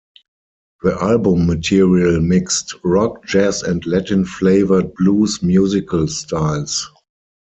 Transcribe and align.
The 0.81 0.99
album 0.99 1.45
material 1.45 2.19
mixed 2.21 2.73
rock, 2.83 3.23
jazz 3.23 3.61
and 3.61 3.85
Latin-flavoured 3.85 4.95
blues 4.95 5.43
musical 5.43 6.07
styles. 6.07 6.89